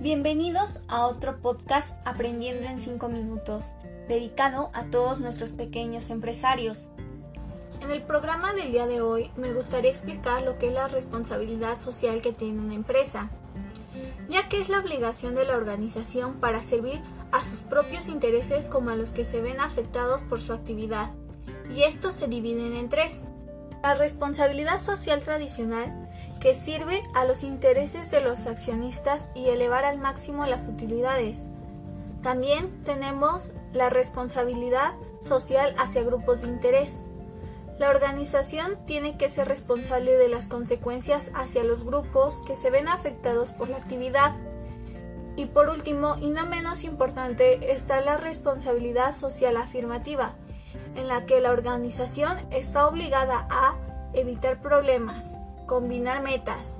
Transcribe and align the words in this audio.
Bienvenidos 0.00 0.78
a 0.86 1.08
otro 1.08 1.40
podcast 1.42 1.92
Aprendiendo 2.06 2.68
en 2.68 2.78
5 2.78 3.08
minutos, 3.08 3.72
dedicado 4.06 4.70
a 4.72 4.84
todos 4.84 5.18
nuestros 5.18 5.50
pequeños 5.50 6.10
empresarios. 6.10 6.86
En 7.82 7.90
el 7.90 8.02
programa 8.02 8.52
del 8.54 8.70
día 8.70 8.86
de 8.86 9.00
hoy 9.00 9.32
me 9.36 9.52
gustaría 9.52 9.90
explicar 9.90 10.42
lo 10.42 10.56
que 10.56 10.68
es 10.68 10.72
la 10.72 10.86
responsabilidad 10.86 11.80
social 11.80 12.22
que 12.22 12.32
tiene 12.32 12.60
una 12.60 12.74
empresa, 12.74 13.28
ya 14.28 14.48
que 14.48 14.60
es 14.60 14.68
la 14.68 14.78
obligación 14.78 15.34
de 15.34 15.44
la 15.44 15.56
organización 15.56 16.34
para 16.34 16.62
servir 16.62 17.00
a 17.32 17.42
sus 17.42 17.58
propios 17.62 18.06
intereses 18.06 18.68
como 18.68 18.90
a 18.90 18.94
los 18.96 19.10
que 19.10 19.24
se 19.24 19.40
ven 19.40 19.58
afectados 19.58 20.22
por 20.22 20.40
su 20.40 20.52
actividad, 20.52 21.10
y 21.74 21.82
estos 21.82 22.14
se 22.14 22.28
dividen 22.28 22.72
en 22.72 22.88
tres. 22.88 23.24
La 23.82 23.96
responsabilidad 23.96 24.80
social 24.80 25.24
tradicional 25.24 26.08
que 26.40 26.54
sirve 26.54 27.02
a 27.14 27.24
los 27.24 27.42
intereses 27.42 28.10
de 28.10 28.20
los 28.20 28.46
accionistas 28.46 29.30
y 29.34 29.48
elevar 29.48 29.84
al 29.84 29.98
máximo 29.98 30.46
las 30.46 30.68
utilidades. 30.68 31.44
También 32.22 32.82
tenemos 32.84 33.52
la 33.72 33.90
responsabilidad 33.90 34.94
social 35.20 35.74
hacia 35.78 36.02
grupos 36.02 36.42
de 36.42 36.48
interés. 36.48 36.98
La 37.78 37.90
organización 37.90 38.76
tiene 38.86 39.16
que 39.16 39.28
ser 39.28 39.46
responsable 39.46 40.14
de 40.14 40.28
las 40.28 40.48
consecuencias 40.48 41.30
hacia 41.34 41.62
los 41.62 41.84
grupos 41.84 42.42
que 42.46 42.56
se 42.56 42.70
ven 42.70 42.88
afectados 42.88 43.52
por 43.52 43.68
la 43.68 43.76
actividad. 43.76 44.34
Y 45.36 45.46
por 45.46 45.68
último, 45.68 46.16
y 46.20 46.30
no 46.30 46.46
menos 46.46 46.82
importante, 46.82 47.72
está 47.72 48.00
la 48.00 48.16
responsabilidad 48.16 49.14
social 49.14 49.56
afirmativa, 49.56 50.34
en 50.96 51.06
la 51.06 51.26
que 51.26 51.40
la 51.40 51.52
organización 51.52 52.36
está 52.50 52.88
obligada 52.88 53.46
a 53.48 53.76
evitar 54.12 54.60
problemas, 54.60 55.36
combinar 55.68 56.20
metas, 56.24 56.78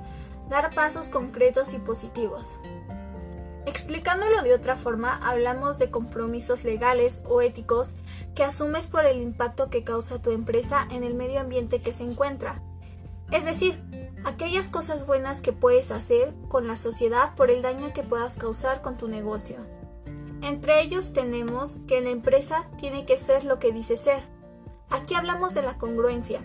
dar 0.51 0.75
pasos 0.75 1.09
concretos 1.09 1.73
y 1.73 1.79
positivos. 1.79 2.57
Explicándolo 3.67 4.43
de 4.43 4.55
otra 4.55 4.77
forma, 4.77 5.21
hablamos 5.23 5.79
de 5.79 5.91
compromisos 5.91 6.65
legales 6.65 7.21
o 7.27 7.43
éticos 7.43 7.93
que 8.35 8.43
asumes 8.43 8.87
por 8.87 9.05
el 9.05 9.21
impacto 9.21 9.69
que 9.69 9.85
causa 9.85 10.23
tu 10.23 10.31
empresa 10.31 10.89
en 10.91 11.05
el 11.05 11.15
medio 11.15 11.39
ambiente 11.39 11.79
que 11.79 11.93
se 11.93 12.03
encuentra. 12.03 12.63
Es 13.31 13.45
decir, 13.45 13.79
aquellas 14.25 14.71
cosas 14.71 15.07
buenas 15.07 15.43
que 15.43 15.53
puedes 15.53 15.91
hacer 15.91 16.35
con 16.49 16.67
la 16.67 16.77
sociedad 16.77 17.35
por 17.35 17.51
el 17.51 17.61
daño 17.61 17.93
que 17.93 18.03
puedas 18.03 18.39
causar 18.39 18.81
con 18.81 18.97
tu 18.97 19.07
negocio. 19.07 19.57
Entre 20.41 20.81
ellos 20.81 21.13
tenemos 21.13 21.79
que 21.87 22.01
la 22.01 22.09
empresa 22.11 22.71
tiene 22.79 23.05
que 23.05 23.19
ser 23.19 23.45
lo 23.45 23.59
que 23.59 23.71
dice 23.71 23.99
ser. 23.99 24.23
Aquí 24.89 25.15
hablamos 25.15 25.53
de 25.53 25.61
la 25.61 25.77
congruencia, 25.77 26.41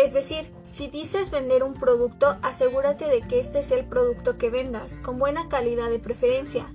es 0.00 0.12
decir, 0.12 0.52
si 0.62 0.88
dices 0.88 1.30
vender 1.30 1.62
un 1.62 1.74
producto, 1.74 2.36
asegúrate 2.42 3.06
de 3.06 3.22
que 3.22 3.40
este 3.40 3.60
es 3.60 3.70
el 3.70 3.84
producto 3.84 4.38
que 4.38 4.50
vendas, 4.50 5.00
con 5.00 5.18
buena 5.18 5.48
calidad 5.48 5.90
de 5.90 5.98
preferencia. 5.98 6.72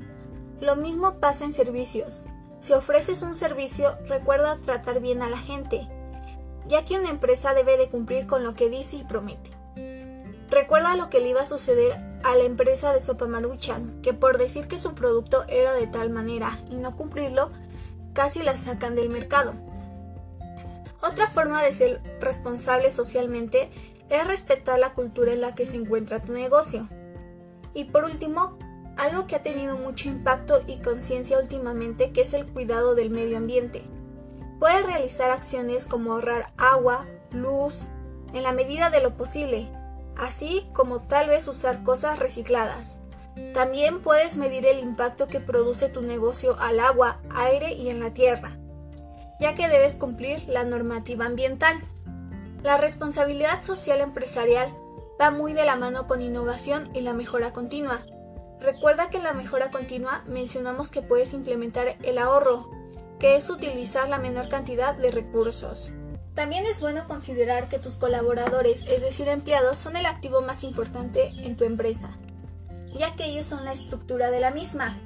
Lo 0.60 0.76
mismo 0.76 1.20
pasa 1.20 1.46
en 1.46 1.54
servicios. 1.54 2.26
Si 2.60 2.74
ofreces 2.74 3.22
un 3.24 3.36
servicio, 3.36 3.98
recuerda 4.08 4.58
tratar 4.66 5.02
bien 5.02 5.22
a 5.22 5.30
la 5.30 5.38
gente, 5.38 5.88
ya 6.68 6.86
que 6.86 6.98
una 6.98 7.10
empresa 7.10 7.54
debe 7.54 7.78
de 7.78 7.90
cumplir 7.90 8.26
con 8.26 8.44
lo 8.44 8.56
que 8.56 8.70
dice 8.70 8.96
y 8.96 9.04
promete. 9.04 9.52
Recuerda 10.50 10.96
lo 10.96 11.10
que 11.10 11.20
le 11.20 11.30
iba 11.30 11.42
a 11.42 11.46
suceder 11.46 12.00
a 12.24 12.36
la 12.36 12.44
empresa 12.44 12.94
de 12.94 13.02
Sopa 13.02 13.28
Maruchan, 13.28 14.02
que 14.02 14.14
por 14.14 14.38
decir 14.38 14.68
que 14.68 14.78
su 14.78 14.94
producto 14.94 15.46
era 15.48 15.74
de 15.74 15.88
tal 15.88 16.10
manera 16.10 16.60
y 16.70 16.76
no 16.76 16.96
cumplirlo, 16.96 17.52
casi 18.14 18.44
la 18.44 18.58
sacan 18.58 18.96
del 18.96 19.10
mercado. 19.10 19.54
Otra 21.04 21.28
forma 21.28 21.62
de 21.62 21.74
ser 21.74 22.02
responsable 22.22 22.90
socialmente 22.90 23.70
es 24.10 24.26
respetar 24.26 24.80
la 24.80 24.94
cultura 24.94 25.34
en 25.34 25.42
la 25.42 25.54
que 25.54 25.66
se 25.66 25.76
encuentra 25.76 26.22
tu 26.22 26.32
negocio. 26.32 26.88
Y 27.74 27.86
por 27.86 28.06
último, 28.06 28.58
algo 28.96 29.28
que 29.28 29.36
ha 29.36 29.44
tenido 29.44 29.76
mucho 29.76 30.08
impacto 30.08 30.62
y 30.66 30.78
conciencia 30.78 31.40
últimamente 31.40 32.14
que 32.14 32.22
es 32.22 32.34
el 32.34 32.46
cuidado 32.46 32.96
del 32.96 33.10
medio 33.10 33.36
ambiente. 33.36 33.84
Puedes 34.62 34.86
realizar 34.86 35.30
acciones 35.30 35.90
como 35.90 36.14
ahorrar 36.14 36.54
agua, 36.58 37.06
luz, 37.32 37.82
en 38.34 38.44
la 38.44 38.54
medida 38.54 38.90
de 38.90 39.02
lo 39.02 39.18
posible, 39.18 39.68
así 40.16 40.66
como 40.72 41.02
tal 41.02 41.28
vez 41.28 41.50
usar 41.50 41.84
cosas 41.84 42.20
recicladas. 42.20 42.98
También 43.54 44.02
puedes 44.02 44.38
medir 44.38 44.66
el 44.66 44.80
impacto 44.80 45.28
que 45.28 45.42
produce 45.42 45.90
tu 45.90 46.02
negocio 46.02 46.58
al 46.62 46.80
agua, 46.80 47.20
aire 47.36 47.74
y 47.74 47.90
en 47.90 48.00
la 48.00 48.14
tierra 48.14 48.58
ya 49.44 49.56
que 49.56 49.68
debes 49.68 49.98
cumplir 49.98 50.48
la 50.48 50.64
normativa 50.64 51.26
ambiental. 51.26 51.76
La 52.64 52.78
responsabilidad 52.78 53.62
social 53.62 54.00
empresarial 54.00 54.74
va 55.20 55.32
muy 55.32 55.52
de 55.52 55.66
la 55.66 55.76
mano 55.76 56.08
con 56.08 56.22
innovación 56.22 56.90
y 56.94 57.02
la 57.02 57.12
mejora 57.12 57.52
continua. 57.52 58.06
Recuerda 58.62 59.10
que 59.10 59.18
en 59.18 59.24
la 59.24 59.34
mejora 59.34 59.70
continua 59.70 60.24
mencionamos 60.28 60.90
que 60.90 61.02
puedes 61.02 61.34
implementar 61.34 61.98
el 62.04 62.20
ahorro, 62.20 62.72
que 63.20 63.36
es 63.36 63.50
utilizar 63.50 64.08
la 64.08 64.18
menor 64.18 64.48
cantidad 64.48 64.96
de 64.96 65.12
recursos. 65.12 65.92
También 66.36 66.66
es 66.66 66.80
bueno 66.80 67.06
considerar 67.06 67.68
que 67.68 67.80
tus 67.80 67.96
colaboradores, 67.96 68.86
es 68.88 69.02
decir, 69.02 69.28
empleados, 69.28 69.78
son 69.78 69.98
el 69.98 70.06
activo 70.06 70.42
más 70.42 70.64
importante 70.64 71.34
en 71.36 71.58
tu 71.58 71.66
empresa, 71.66 72.12
ya 72.98 73.14
que 73.18 73.26
ellos 73.26 73.46
son 73.46 73.66
la 73.66 73.74
estructura 73.74 74.32
de 74.32 74.40
la 74.40 74.52
misma. 74.52 74.98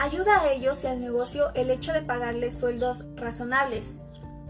Ayuda 0.00 0.42
a 0.42 0.52
ellos 0.52 0.84
y 0.84 0.86
al 0.86 1.00
negocio 1.00 1.52
el 1.54 1.72
hecho 1.72 1.92
de 1.92 2.02
pagarles 2.02 2.56
sueldos 2.56 3.04
razonables, 3.16 3.96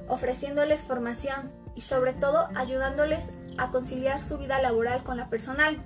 ofreciéndoles 0.06 0.82
formación 0.82 1.50
y 1.74 1.80
sobre 1.80 2.12
todo 2.12 2.50
ayudándoles 2.54 3.32
a 3.56 3.70
conciliar 3.70 4.22
su 4.22 4.36
vida 4.36 4.60
laboral 4.60 5.02
con 5.02 5.16
la 5.16 5.30
personal, 5.30 5.78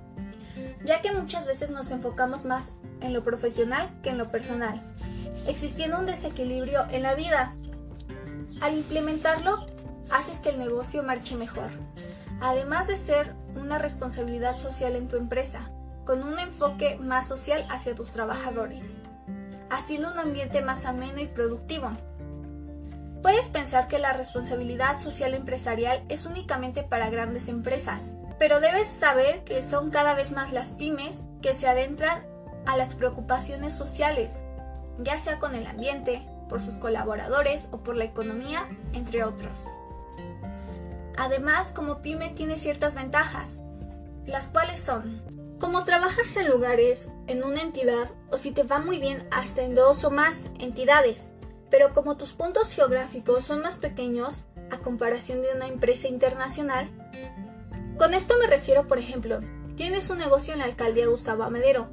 ya 0.83 1.01
que 1.01 1.13
muchas 1.13 1.45
veces 1.45 1.71
nos 1.71 1.91
enfocamos 1.91 2.43
más 2.43 2.73
en 2.99 3.13
lo 3.13 3.23
profesional 3.23 3.89
que 4.03 4.09
en 4.09 4.17
lo 4.17 4.29
personal, 4.31 4.81
existiendo 5.47 5.97
un 5.97 6.07
desequilibrio 6.07 6.85
en 6.91 7.03
la 7.03 7.15
vida. 7.15 7.55
Al 8.59 8.73
implementarlo, 8.73 9.65
haces 10.11 10.41
que 10.41 10.49
el 10.49 10.59
negocio 10.59 11.03
marche 11.03 11.37
mejor, 11.37 11.69
además 12.41 12.87
de 12.87 12.97
ser 12.97 13.33
una 13.55 13.79
responsabilidad 13.79 14.57
social 14.57 14.97
en 14.97 15.07
tu 15.07 15.15
empresa, 15.15 15.71
con 16.03 16.21
un 16.21 16.37
enfoque 16.37 16.97
más 16.97 17.29
social 17.29 17.65
hacia 17.69 17.95
tus 17.95 18.11
trabajadores 18.11 18.97
haciendo 19.73 20.11
un 20.11 20.19
ambiente 20.19 20.61
más 20.61 20.85
ameno 20.85 21.19
y 21.19 21.27
productivo. 21.27 21.91
Puedes 23.21 23.47
pensar 23.47 23.87
que 23.87 23.99
la 23.99 24.13
responsabilidad 24.13 24.99
social 24.99 25.33
empresarial 25.33 26.03
es 26.09 26.25
únicamente 26.25 26.83
para 26.83 27.09
grandes 27.09 27.47
empresas, 27.47 28.13
pero 28.37 28.59
debes 28.59 28.87
saber 28.87 29.43
que 29.43 29.61
son 29.61 29.89
cada 29.89 30.13
vez 30.13 30.31
más 30.31 30.51
las 30.51 30.71
pymes 30.71 31.25
que 31.41 31.55
se 31.55 31.67
adentran 31.67 32.25
a 32.65 32.77
las 32.77 32.95
preocupaciones 32.95 33.73
sociales, 33.73 34.39
ya 34.99 35.17
sea 35.17 35.39
con 35.39 35.55
el 35.55 35.65
ambiente, 35.65 36.27
por 36.49 36.61
sus 36.61 36.75
colaboradores 36.75 37.69
o 37.71 37.77
por 37.77 37.95
la 37.95 38.03
economía, 38.03 38.67
entre 38.93 39.23
otros. 39.23 39.63
Además, 41.17 41.71
como 41.71 42.01
pyme 42.01 42.29
tiene 42.29 42.57
ciertas 42.57 42.93
ventajas, 42.93 43.59
las 44.25 44.49
cuales 44.49 44.81
son 44.81 45.21
como 45.63 45.85
trabajas 45.85 46.35
en 46.35 46.49
lugares, 46.49 47.09
en 47.25 47.41
una 47.41 47.61
entidad, 47.61 48.11
o 48.29 48.37
si 48.37 48.51
te 48.51 48.63
va 48.63 48.79
muy 48.79 48.99
bien, 48.99 49.25
hasta 49.31 49.61
en 49.61 49.75
dos 49.75 50.03
o 50.03 50.11
más 50.11 50.49
entidades, 50.59 51.31
pero 51.69 51.93
como 51.93 52.17
tus 52.17 52.33
puntos 52.33 52.73
geográficos 52.73 53.45
son 53.45 53.61
más 53.61 53.77
pequeños 53.77 54.43
a 54.71 54.79
comparación 54.79 55.41
de 55.41 55.53
una 55.55 55.69
empresa 55.69 56.09
internacional, 56.09 56.89
con 57.97 58.13
esto 58.13 58.35
me 58.41 58.47
refiero, 58.47 58.87
por 58.87 58.99
ejemplo, 58.99 59.39
tienes 59.77 60.09
un 60.09 60.17
negocio 60.17 60.51
en 60.51 60.59
la 60.59 60.65
alcaldía 60.65 61.07
Gustavo 61.07 61.43
Amadero, 61.43 61.87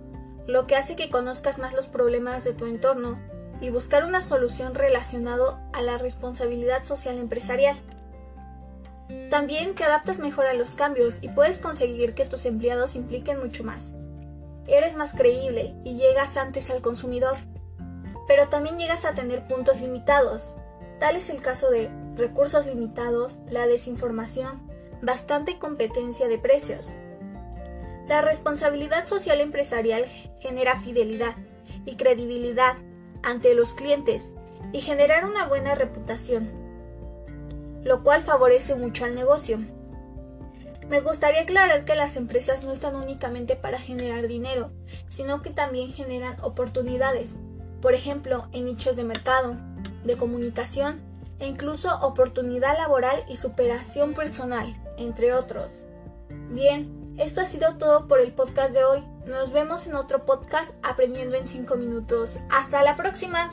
lo 0.49 0.67
que 0.67 0.75
hace 0.75 0.97
que 0.97 1.09
conozcas 1.09 1.61
más 1.61 1.73
los 1.73 1.87
problemas 1.87 2.43
de 2.43 2.55
tu 2.55 2.67
entorno 2.67 3.21
y 3.61 3.71
buscar 3.71 4.05
una 4.05 4.21
solución 4.21 4.75
relacionado 4.75 5.61
a 5.73 5.81
la 5.81 5.97
responsabilidad 5.97 6.83
social 6.83 7.19
empresarial. 7.19 7.81
También 9.31 9.77
te 9.77 9.85
adaptas 9.85 10.19
mejor 10.19 10.47
a 10.47 10.55
los 10.55 10.75
cambios 10.75 11.19
y 11.23 11.29
puedes 11.29 11.61
conseguir 11.61 12.15
que 12.15 12.25
tus 12.25 12.45
empleados 12.47 12.97
impliquen 12.97 13.39
mucho 13.39 13.63
más. 13.63 13.95
Eres 14.67 14.97
más 14.97 15.15
creíble 15.15 15.73
y 15.85 15.97
llegas 15.97 16.37
antes 16.37 16.69
al 16.69 16.83
consumidor. 16.83 17.37
Pero 18.27 18.49
también 18.49 18.77
llegas 18.77 19.05
a 19.05 19.15
tener 19.15 19.47
puntos 19.47 19.81
limitados. 19.81 20.53
Tal 20.99 21.15
es 21.15 21.31
el 21.31 21.41
caso 21.41 21.71
de 21.71 21.89
recursos 22.17 22.67
limitados, 22.67 23.39
la 23.49 23.69
desinformación, 23.69 24.69
bastante 25.01 25.61
competencia 25.61 26.27
de 26.27 26.39
precios. 26.39 26.97
La 28.09 28.23
responsabilidad 28.23 29.07
social 29.07 29.41
empresarial 29.41 30.07
genera 30.41 30.81
fidelidad 30.81 31.37
y 31.85 31.95
credibilidad 31.95 32.77
ante 33.23 33.55
los 33.55 33.75
clientes 33.75 34.33
y 34.73 34.81
generar 34.81 35.25
una 35.25 35.47
buena 35.47 35.77
reputación 35.77 36.60
lo 37.83 38.03
cual 38.03 38.23
favorece 38.23 38.75
mucho 38.75 39.05
al 39.05 39.15
negocio. 39.15 39.59
Me 40.89 41.01
gustaría 41.01 41.43
aclarar 41.43 41.85
que 41.85 41.95
las 41.95 42.17
empresas 42.17 42.65
no 42.65 42.73
están 42.73 42.97
únicamente 42.97 43.55
para 43.55 43.79
generar 43.79 44.27
dinero, 44.27 44.73
sino 45.09 45.41
que 45.41 45.51
también 45.51 45.93
generan 45.93 46.37
oportunidades, 46.43 47.37
por 47.81 47.95
ejemplo, 47.95 48.49
en 48.53 48.65
nichos 48.65 48.97
de 48.97 49.05
mercado, 49.05 49.57
de 50.05 50.17
comunicación 50.17 51.01
e 51.39 51.47
incluso 51.47 51.97
oportunidad 52.01 52.77
laboral 52.77 53.25
y 53.29 53.37
superación 53.37 54.15
personal, 54.15 54.75
entre 54.97 55.33
otros. 55.33 55.85
Bien, 56.51 56.99
Esto 57.19 57.43
ha 57.43 57.45
sido 57.45 57.77
todo 57.77 58.09
por 58.09 58.19
el 58.21 58.33
podcast 58.33 58.73
de 58.73 58.83
hoy. 58.83 59.05
Nos 59.27 59.53
vemos 59.53 59.87
en 59.87 59.95
otro 59.95 60.25
podcast 60.25 60.75
aprendiendo 60.83 61.37
en 61.37 61.47
5 61.47 61.77
minutos. 61.77 62.39
Hasta 62.51 62.83
la 62.83 62.97
próxima. 62.97 63.51